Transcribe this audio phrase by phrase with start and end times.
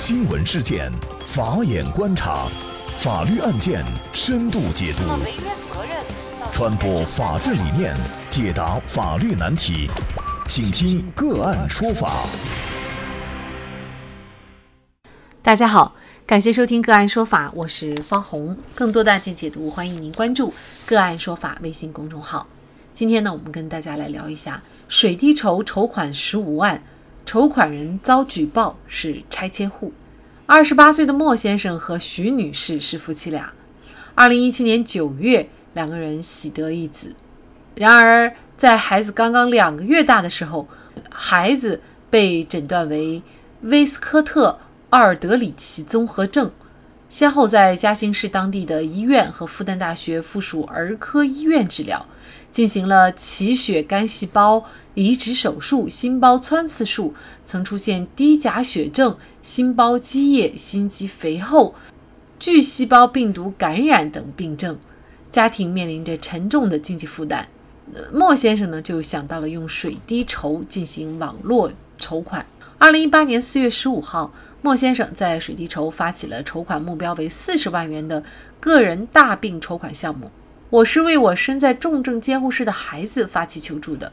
[0.00, 0.92] 新闻事件，
[1.26, 2.46] 法眼观察，
[2.98, 5.02] 法律案件深度解读，
[6.52, 7.96] 传播法治理念，
[8.30, 9.90] 解答法律难题，
[10.46, 12.24] 请听个案说法。
[15.42, 18.56] 大家好，感谢收听个案说法，我是方红。
[18.76, 20.54] 更多的案件解读，欢迎您关注
[20.86, 22.46] 个案说法微信公众号。
[22.94, 26.80] 今天呢，我们跟大家来聊一下水滴筹筹款十五万。
[27.28, 29.92] 筹款人遭举报是拆迁户。
[30.46, 33.52] 二十八岁的莫先生和徐女士是夫妻俩。
[34.14, 37.14] 二零一七年九月，两个人喜得一子。
[37.74, 40.66] 然而，在孩子刚刚两个月大的时候，
[41.10, 43.22] 孩子被诊断为
[43.60, 46.50] 威斯科特·奥尔德里奇综合症，
[47.10, 52.06] 先后在嘉兴市当地的医院和复旦大学附属儿科医院治疗。
[52.50, 61.74] 进行了脐血干细胞移植手术、心包穿刺术，曾出现低钾血症、心包积液、心肌肥厚、
[62.38, 64.78] 巨细胞病毒感染等病症，
[65.30, 67.48] 家庭面临着沉重的经济负担。
[68.12, 72.44] 莫先生呢，就想到了用水滴筹进行网络筹款。
[72.78, 74.32] 二零一八年四月十五号，
[74.62, 78.22] 莫先生在水滴筹发起了筹款目标为四十万元的
[78.60, 80.30] 个人大病筹款项目。
[80.70, 84.12] 我是为我身在重症监护室的孩子发起求助的。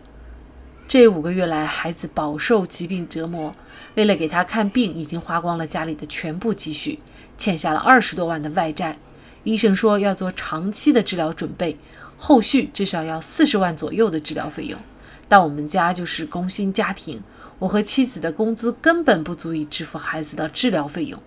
[0.88, 3.54] 这五个月来，孩子饱受疾病折磨，
[3.96, 6.98] 为了给他看病，已经花光了家里的全部积蓄，
[7.38, 8.98] 欠下了二十多万的外债。
[9.44, 11.78] 医生说要做长期的治疗准备，
[12.16, 14.80] 后续至少要四十万左右的治疗费用。
[15.28, 17.22] 但我们家就是工薪家庭，
[17.60, 21.22] 我和妻子的工资根本不足以支付孩子的治疗费用。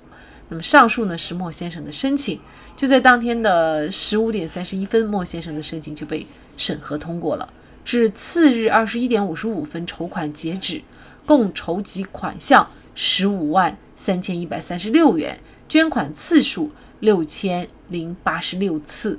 [0.48, 2.40] 那么上述呢是莫先生的申请，
[2.76, 7.52] 就在当天的十五点三十一分，莫先生的申请就被审核通过了。
[7.84, 10.82] 至次日二十一点五十五分，筹款截止，
[11.24, 15.38] 共筹集款项十五万三千一百三十六元，
[15.68, 19.18] 捐款次数六千零八十六次。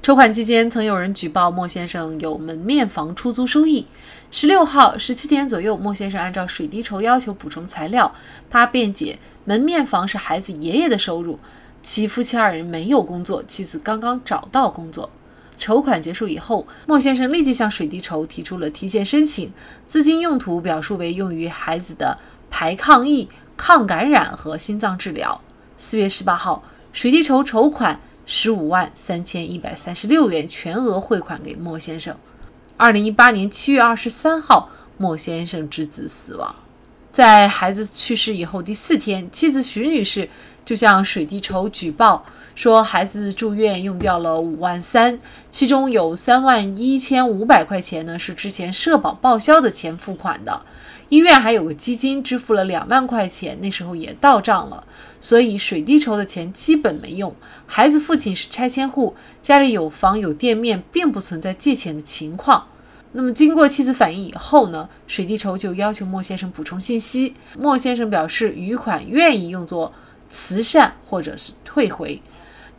[0.00, 3.86] 筹款期间，曾有人举报莫先生有门面房出租收益。
[4.30, 8.14] 十六号十七点左右，莫先生按照水滴筹要求补充材料，
[8.48, 11.38] 他辩解门面房是孩子爷爷的收入，
[11.82, 15.08] 其夫妻二人没有工作，妻子刚刚找到工作。
[15.56, 19.50] 筹款结束以后，莫先生立即向水滴筹提出了提现申请，
[19.86, 22.18] 资金用途表述为用于孩子的
[22.50, 23.26] 排抗疫、
[23.56, 25.40] 抗感染和心脏治疗。
[25.78, 27.98] 四月十八号，水滴筹筹款。
[28.26, 32.14] 十五万三千一百三十六元全额汇款给莫先生。
[32.76, 36.54] 二零一八年七月二十三号，莫先生之子死亡。
[37.18, 40.30] 在孩子去世以后第四天，妻子徐女士
[40.64, 42.24] 就向水滴筹举报
[42.54, 45.18] 说，孩子住院用掉了五万三，
[45.50, 50.60] 其中有三万一千五百块钱呢是之前社保报销的钱付款的。
[51.08, 54.86] 医院还有个基金支付了两万块钱，那时候也到账了，
[55.18, 57.34] 所以水滴筹的钱基本没用。
[57.66, 62.68] 孩子父亲是拆迁户，家里有房有店面，并不存在借钱的情况。
[63.12, 67.34] 那么经过妻子反映以后呢，水滴筹就要求莫先生补充信息。
[67.58, 69.92] 莫先生表示余款愿意用作
[70.30, 72.20] 慈善或者是退回。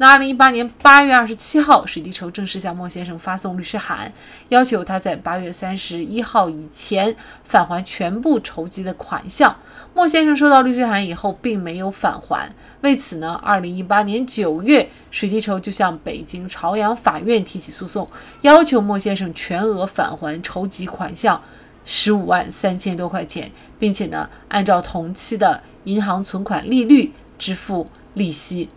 [0.02, 4.14] 那二零一八年八月二十七号，水滴筹正式向莫先生发送律师函，
[4.48, 9.58] 要求他在八月三十一号以前返还全部筹集的款项。
[9.94, 12.50] 莫先生收到律师函以后，并没有返还。
[12.80, 18.10] 为此呢，二零一八年九月，水滴筹就向北京朝阳法院提起诉讼，
[18.40, 21.42] 要求莫先生全额返还筹集款项
[21.84, 28.70] 十五万三千多块钱，并且呢，按照同期的银行存款利率支付利息。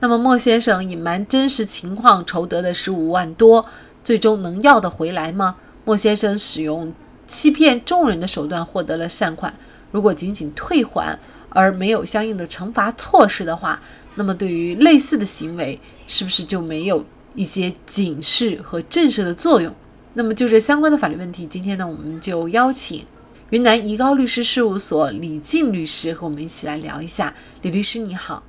[0.00, 3.66] 那么莫先生隐瞒真实情况筹得的十五万多，
[4.04, 5.56] 最终能要得回来吗？
[5.84, 6.92] 莫先生使用
[7.26, 9.54] 欺骗众人的手段获得了善款，
[9.90, 13.80] 如果仅仅退还而没有相应的惩罚措施的话，
[14.14, 17.04] 那么对于类似的行为，是不是就没有
[17.34, 19.74] 一些警示和震慑的作用？
[20.14, 23.04] 那么就这相关的法律问题，今天呢，我们就邀请
[23.50, 27.34] 云南怡高律师事务所李静律师和我们一起来聊一下。
[27.62, 28.44] 李律师你好。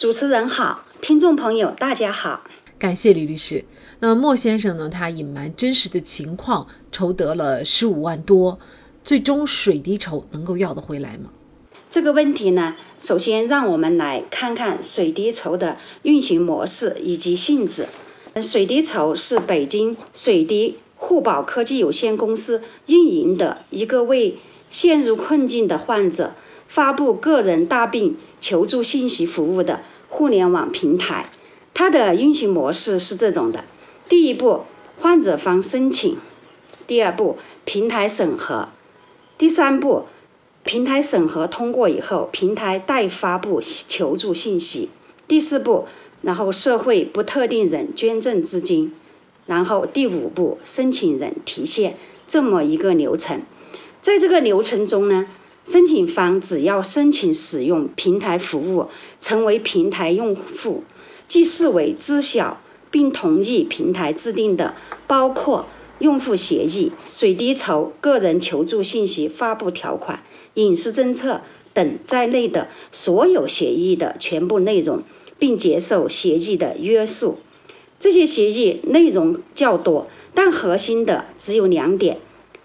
[0.00, 2.42] 主持人好，听众朋友大家好，
[2.78, 3.66] 感谢李律师。
[3.98, 4.88] 那莫先生呢？
[4.88, 8.58] 他隐瞒真实的情况，筹得了十五万多，
[9.04, 11.28] 最终水滴筹能够要得回来吗？
[11.90, 17.86] 这个问题呢，首先让我们来看看水滴筹的运行模式以及性质。
[18.40, 24.38] 水滴筹是北京水滴互保科技有限公司运营的一个为
[24.70, 26.34] 陷入困境的患者
[26.70, 29.82] 发布个人大病求助信息服务的。
[30.08, 31.30] 互联网平台，
[31.74, 33.64] 它的运行模式是这种的：
[34.08, 34.62] 第一步，
[34.98, 36.16] 患者方申请；
[36.86, 38.70] 第二步，平台审核；
[39.38, 40.06] 第三步，
[40.64, 44.90] 平台审核通过以后，平台代发布求助信息。
[45.28, 45.86] 第四步，
[46.22, 48.92] 然后社会不特定人捐赠资金，
[49.46, 51.96] 然后第五步，申请人提现，
[52.26, 53.42] 这么一个流程。
[54.00, 55.28] 在这个流程中呢，
[55.70, 58.88] 申请方只要申请使用平台服务，
[59.20, 60.82] 成为平台用户，
[61.28, 64.74] 即视为知晓并同意平台制定的
[65.06, 65.68] 包括
[66.00, 70.24] 用户协议、水滴筹个人求助信息发布条款、
[70.54, 75.04] 隐私政策等在内的所有协议的全部内容，
[75.38, 77.38] 并接受协议的约束。
[78.00, 82.18] 这些协议内容较多，但核心的只有两点。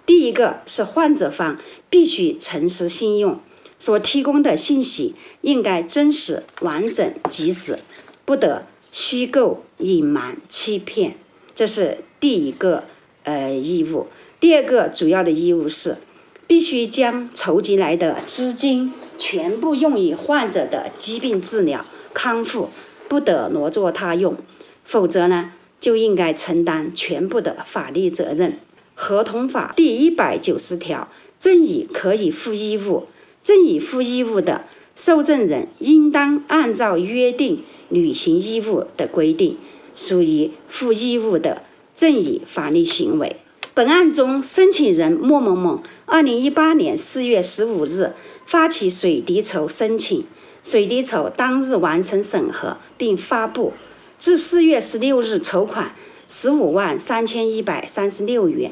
[0.05, 1.59] 第一个是患者方
[1.89, 3.39] 必须诚实信用，
[3.79, 7.79] 所提供的信息应该真实、完整、及时，
[8.23, 11.17] 不得虚构、隐瞒、欺骗，
[11.55, 12.83] 这是第一个
[13.23, 14.07] 呃义务。
[14.39, 15.97] 第二个主要的义务是，
[16.45, 22.69] 必须将筹集来的资金全部用于患者的疾病治疗康复，
[23.09, 24.37] 不得挪作他用，
[24.83, 28.59] 否则呢，就应该承担全部的法律责任。
[28.95, 33.03] 合同法第一百九十条，赠与可以负义务，
[33.43, 34.63] 赠与负义务的
[34.95, 39.57] 受赠人应当按照约定履行义务的规定，
[39.93, 41.61] 属于负义务的
[41.93, 43.35] 赠与法律行为。
[43.73, 48.13] 本案中，申请人莫某某，二零一八年四月十五日
[48.45, 50.25] 发起水滴筹申请，
[50.63, 53.73] 水滴筹当日完成审核并发布，
[54.17, 55.93] 至四月十六日筹款
[56.29, 58.71] 十五万三千一百三十六元。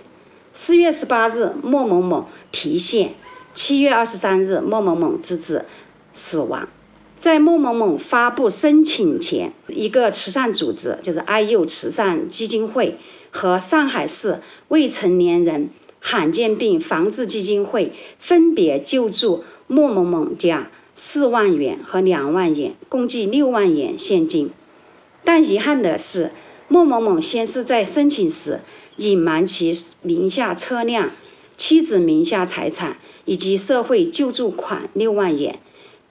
[0.56, 3.16] 四月十八日，莫某某提现。
[3.56, 5.66] 七月二十三日，莫某某之子
[6.14, 6.70] 死亡。
[7.18, 13.00] 在莫某某发布申请前，一个慈善组织，就是爱幼慈善基金会
[13.32, 24.52] 和上海市未成年人罕见病防治基金会分别救助莫某某家四万元和两万元，共计六万元现金。
[25.24, 26.32] 但遗憾的是，
[26.68, 28.62] 莫某某先是在申请时。
[28.98, 31.12] 隐瞒其名下车辆、
[31.58, 35.60] 妻子名下财产以及社会救助款六万元，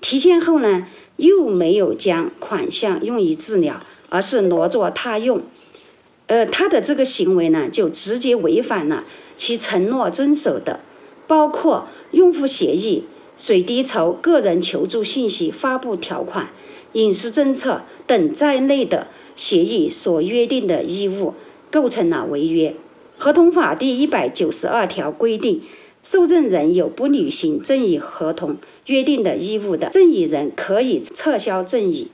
[0.01, 0.87] 提现后呢，
[1.17, 5.43] 又没有将款项用于治疗，而是挪作他用。
[6.27, 9.05] 呃，他的这个行为呢，就直接违反了
[9.37, 10.81] 其承诺遵守的，
[11.27, 13.05] 包括用户协议、
[13.37, 16.51] 水滴筹个人求助信息发布条款、
[16.93, 21.35] 隐私政策等在内的协议所约定的义务。
[21.73, 22.77] 构成了违约。
[23.17, 25.63] 合同法第一百九十二条规定，
[26.03, 32.09] 受赠人有不履行赠与合同约定的义务的，赠与人可以撤销赠与。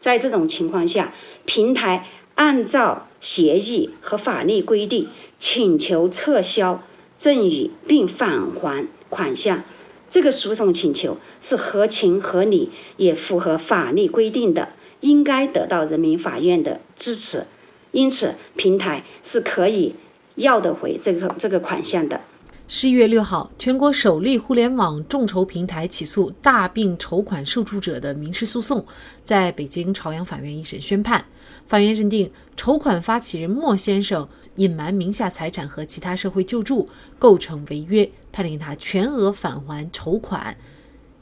[0.00, 1.14] 在这种情况下，
[1.44, 5.08] 平台按照协议和法律规定
[5.38, 6.82] 请求撤销
[7.16, 9.64] 赠与并返还款项，
[10.08, 14.70] 这个诉讼请求是合情合理，也符合法律规定的，
[15.00, 17.46] 应该得到人民法院的支持。
[17.96, 19.94] 因此，平台是可以
[20.34, 22.20] 要得回这个这个款项的。
[22.68, 28.84] 十一月六号，全国首例互联网众筹平台起诉大病筹款受助者的民事诉讼，
[29.24, 31.24] 在北京朝阳法院一审宣判。
[31.66, 36.86] 法院认定，筹款发起人莫先生隐瞒名下财产和其他社会救助，
[37.18, 40.54] 构成违约，判令他全额返还筹款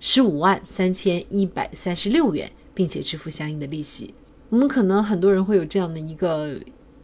[0.01, 4.13] 十五万三千一百三十六元，并且支付相应的利息。
[4.51, 6.55] 我们可能很多人会有这样的一个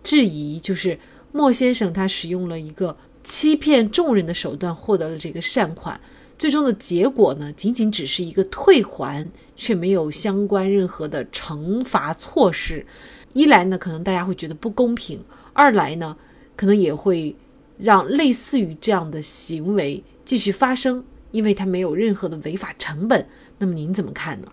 [0.02, 0.98] 质疑，就是
[1.32, 6.00] 莫先生他使用了一个欺骗众人的手段获得了这个善款，
[6.38, 12.86] 最终的结果呢，仅仅只是一个退还，却没有相关任何的惩罚措施。
[13.32, 15.18] 一来呢，可能大家会觉得不公平；
[15.52, 16.16] 二来呢，
[16.56, 17.34] 可能也会
[17.78, 23.26] 让类似于这样的行为继续发生，因为他没有任何的违法成本。
[23.58, 24.48] 那么您怎么看呢？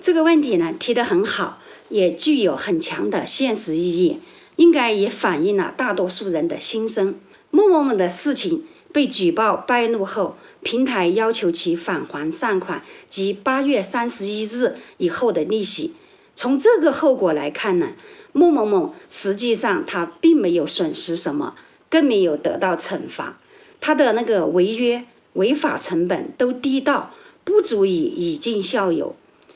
[0.00, 1.58] 这个问题呢，提得很好。
[1.94, 4.18] 也具有很强的现实意义，
[4.56, 7.14] 应该也反映了大多数人的心声。
[7.52, 15.94] 某某某的事情被举报败露后，平台要求其返还善款及八月三十一日以后的利息。
[16.34, 17.92] 从这个后果来看呢，
[18.32, 21.54] 某某某实际上他并没有损失什么，
[21.88, 23.38] 更没有得到惩罚，
[23.80, 27.12] 他的那个违约违法成本都低到
[27.44, 29.14] 不足以以儆效尤。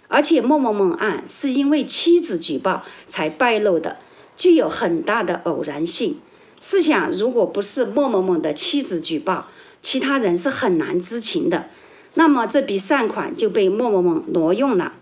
[0.09, 3.99] 而且某某某案是因为妻子举报才败露的，
[4.37, 6.19] 具有很大的偶然性。
[6.61, 9.47] 试想，如果不是某某某的妻子举报，
[9.81, 11.69] 其他人是很难知情的。
[12.15, 14.95] 那么这笔善款就被某某某挪用了。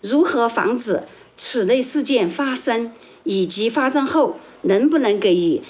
[0.00, 1.02] 如何防止
[1.36, 2.92] 此类事件发生，
[3.24, 5.60] 以及发生后能不能给予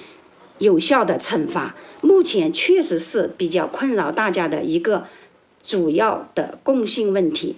[0.59, 5.07] 有效的惩罚，目前确实是比较困扰大家的一个
[5.63, 7.57] 主要的共性问题。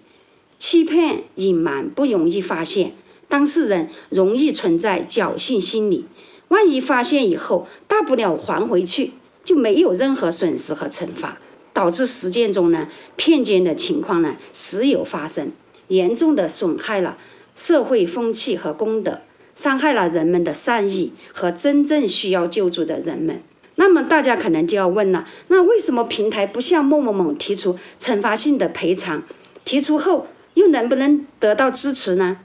[0.60, 2.92] 欺骗隐瞒不容易发现，
[3.28, 6.04] 当事人容易存在侥幸心理。
[6.48, 11.38] 万一发现以后，大不了还回去，就没有任何损失和惩罚，
[11.72, 15.50] 导致实践中呢骗捐的情况呢时有发生，
[15.88, 17.16] 严重的损害了
[17.54, 19.22] 社会风气和公德，
[19.54, 23.42] 伤害了人们的善意和真正需要救助的人们。
[23.76, 29.22] 那么大家可能就要问了，那为什么平台不向某某某提出惩罚性的赔偿？
[29.62, 30.26] 提出后
[30.60, 32.38] 又能不能得到支持呢？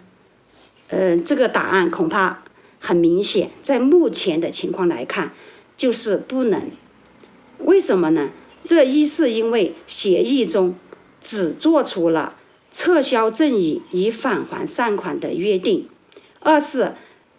[0.88, 2.42] 呃，这个答案恐怕。
[2.78, 5.34] 很明显，在目前的情况来看，
[5.76, 6.70] 就是不能。
[7.58, 8.32] 为什么呢？
[8.64, 10.76] 这一是因为协议中
[11.20, 12.36] 只做出了
[12.72, 15.88] 撤销赠与以返还善款的约定；
[16.42, 16.94] 二是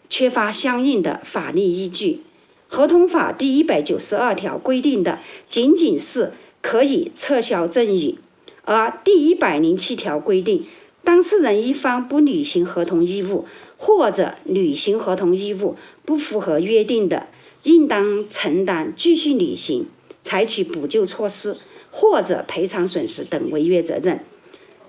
[0.08, 2.22] 缺乏相应的法律依据。
[2.66, 8.18] 合同法第一百九十二条规定的仅仅是可以撤销赠与，
[8.66, 10.66] 而第一百零七条规定，
[11.02, 13.46] 当事人一方不履行合同义务。
[13.78, 17.26] 或者履行合同义务不符合约定的，
[17.62, 19.86] 应当承担继续履行、
[20.22, 21.58] 采取补救措施
[21.90, 24.20] 或者赔偿损失等违约责任。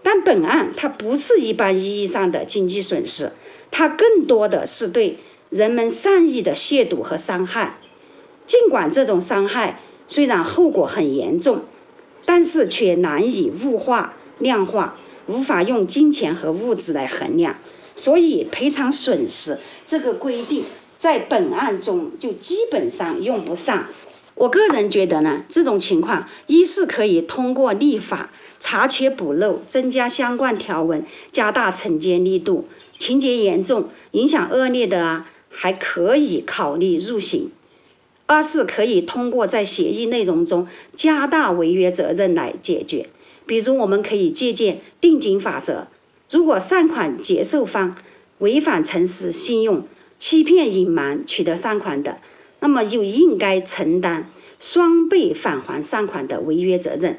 [0.04, 3.34] 但本案它不是一般意义上的经济损失，
[3.72, 5.18] 它更多的是对
[5.50, 7.80] 人们善意的亵渎和伤害。
[8.46, 11.66] 尽管这种伤害虽然后果很严重，
[12.28, 17.56] 但是却难以物化量化，无法用金钱和物质来衡量。
[17.96, 20.66] 所以赔偿损失这个规定
[20.98, 23.86] 在本案中就基本上用不上。
[24.36, 28.30] 我个人觉得呢，这种情况一是可以通过立法
[28.60, 32.66] 查缺补漏，增加相关条文，加大惩戒力度；
[33.00, 37.50] 情节严重、影响恶劣的啊，还可以考虑入刑。
[38.28, 43.10] 二是可以通过在协议内容中加大违约责任来解决，
[43.46, 45.88] 比如我们可以借鉴定金法则。
[46.30, 47.96] 如果善款接受方
[48.40, 49.88] 违反诚实信用、
[50.20, 52.18] 欺骗隐瞒取得善款的，
[52.60, 54.30] 那么就应该承担
[54.60, 57.18] 双倍返还善款的违约责任，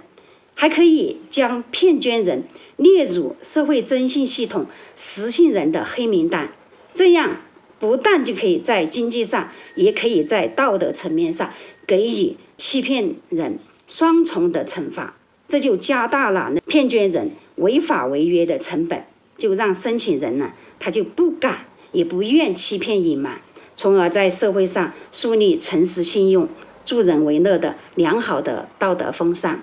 [0.54, 2.44] 还可以将骗捐人
[2.76, 6.52] 列入社会征信系统失信人的黑名单，
[6.92, 7.40] 这样
[7.78, 11.52] 不但就可以在经济上，也可以在道德层面上
[11.86, 15.14] 给予欺骗人双重的惩罚。
[15.46, 19.04] 这就加大了骗捐人违法违约的成本，
[19.36, 23.40] 就让申请人呢，他就不敢也不愿欺骗隐瞒，
[23.74, 26.48] 从而在社会上树立诚实信用、
[26.84, 29.62] 助人为乐的良好的道德风尚。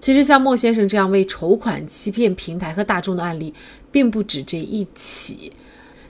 [0.00, 3.52] 其实，像莫先生这样为筹款欺骗平台和大众的案例，
[3.90, 5.52] 并不止这一起。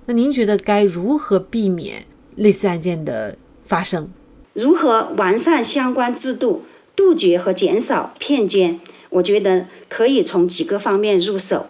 [0.08, 4.08] 那您觉得该如何避免类似案件的发生？
[4.52, 6.62] 如何完善相关制度？
[6.94, 11.66] 杜绝和减少骗捐，我觉得可以从几个方面入手。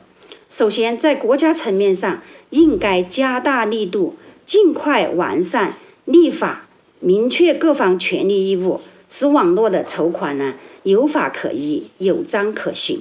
[0.48, 4.14] 首先，在国家层面上，应该加大力度，
[4.44, 6.68] 尽快完善立法，
[7.00, 13.00] 明确各方权利义务，使网络的筹款呢有法可依、有章可循。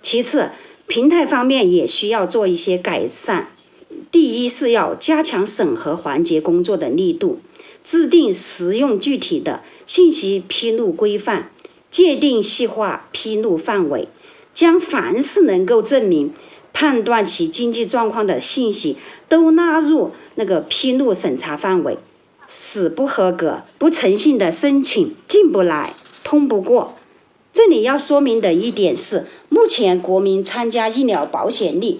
[0.00, 0.50] 其次，
[0.86, 3.48] 平台方面也需要做一些改善。
[4.14, 7.40] 第一是要加强审核环节工作的力度，
[7.82, 11.50] 制定实用具体的信息披露规范。
[11.90, 14.06] 界定细化披露范围，
[14.54, 16.32] 将凡是能够证明
[16.72, 18.96] 判断其经济状况的信息
[19.28, 21.98] 都纳入那个披露审查范围，
[22.46, 25.92] 使不合格、不诚信的申请进不来、
[26.22, 26.94] 通不过。
[27.52, 31.98] 这里要说明的一点是，目前国民参加医疗保险率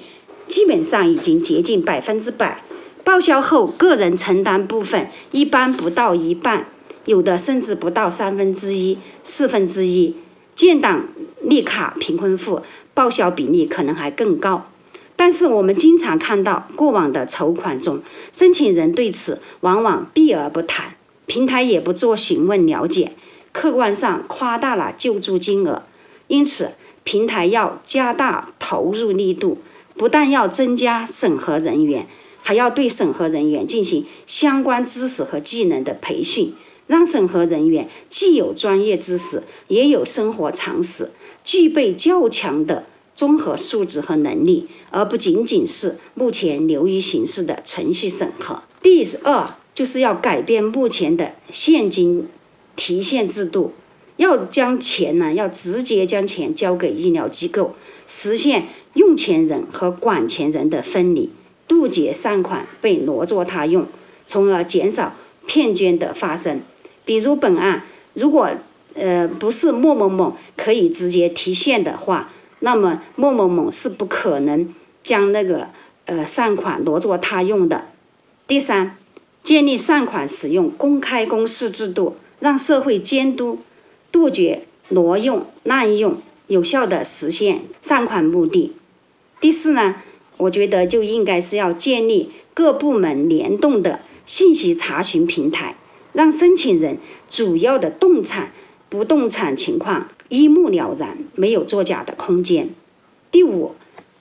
[0.49, 2.63] 基本上已经接近百分之百，
[3.03, 6.69] 报销后个人承担部分一般不到一半。
[7.07, 10.17] 有的甚至不到三分之一、四分之一，
[10.57, 11.09] 建档
[11.43, 12.63] 立卡贫困户
[12.95, 14.71] 报销比例可能还更高。
[15.15, 20.95] 但是我们经常看到过往的筹款中，申请人对此往往避而不谈，
[21.27, 23.13] 平台也不做询问了解，
[23.53, 25.83] 客观上夸大了救助金额。
[26.27, 26.71] 因此，
[27.05, 29.59] 平台要加大投入力度，
[29.97, 32.07] 不但要增加审核人员，
[32.43, 36.55] 还要对审核人员进行相关知识和技能的培训。
[36.87, 42.85] 让审核人员既有专业知识，也有生活常识，具备较强的
[43.15, 48.63] 综合素质和能力，而不仅仅是目前流于形式的程序审核。
[48.83, 52.29] 第二，就是要改变目前的现金
[52.77, 53.73] 提现制度，
[54.19, 57.75] 要将钱呢，要直接将钱交给医疗机构，
[58.07, 61.31] 实现用钱人和管钱人的分离，
[61.69, 63.87] 杜绝善款被挪作他用，
[64.27, 65.15] 从而减少
[65.47, 66.63] 骗捐的发生。
[67.05, 67.83] 比如本案，
[68.15, 68.51] 如果
[68.95, 74.73] 呃，不是某某某可以直接提现的话，那么某某某是不可能
[75.03, 75.69] 将那个
[76.07, 77.87] 呃善款挪作他用的。
[78.47, 78.97] 第三，
[79.43, 83.59] 建立善款使用公开公示制度，让社会监督，
[84.13, 88.73] 杜绝挪用滥用，有效的实现善款目的。
[89.45, 89.97] 第四呢，
[90.39, 95.77] 我觉得就应该是要建立各部门联动的信息查询平台，
[96.15, 96.97] 让申请人
[97.29, 98.53] 主要的动产。
[98.89, 102.71] 不动产情况一目了然，没有作假的空间。
[103.31, 103.75] 第五，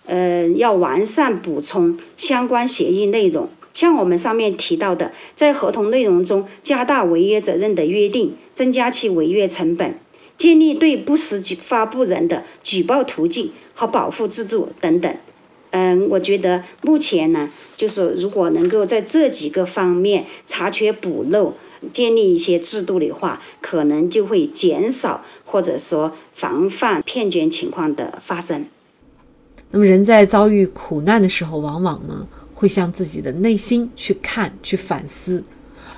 [0.08, 9.98] 呃，要完善补充相关协议内容，像我们上面提到的，在合同内容中加大违约责任的约定，增加其违约成本，
[10.38, 15.16] 建立对不实举发布人的举报途径和保护制度等等。
[15.72, 21.54] 嗯，我觉得目前呢，就是如果能够在这几个方面查缺补漏。
[21.92, 28.66] 建立一些制度的话，可能就会减少或者说防范骗捐情况的发生。
[29.70, 35.44] 那么，人在遭遇苦难的时候，往往呢会向自己的内心去看、去反思。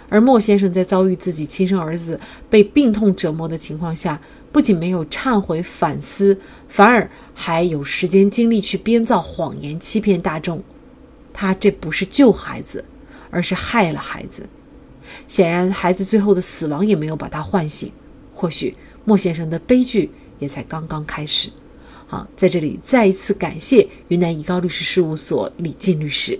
[0.07, 2.19] 而莫先生在遭遇自己亲生儿子
[2.49, 4.21] 被病痛折磨的情况下，
[4.51, 6.37] 不仅没有忏悔反思，
[6.69, 10.63] 反而还有时间精力去编造谎言欺骗大众。
[11.33, 12.85] 他这不是救孩子，
[13.29, 14.47] 而是害了孩子。
[15.27, 17.91] 显然，孩子最后的死亡也没有把他唤醒。
[18.33, 21.49] 或许莫先生的悲剧也才刚刚开始。
[22.07, 26.39] 好，在这里再一次感谢云南怡高律师事务所李静律师。